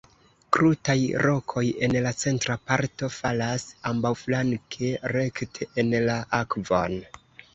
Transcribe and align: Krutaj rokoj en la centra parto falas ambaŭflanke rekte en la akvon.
Krutaj 0.55 0.93
rokoj 1.25 1.63
en 1.87 1.97
la 2.05 2.13
centra 2.21 2.55
parto 2.69 3.09
falas 3.17 3.67
ambaŭflanke 3.91 4.89
rekte 5.15 5.69
en 5.83 5.93
la 6.09 6.19
akvon. 6.39 6.97